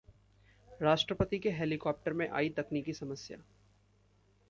[0.81, 3.37] राष्ट्रपति के हेलिकॉप्टर में आई तकनीकी समस्या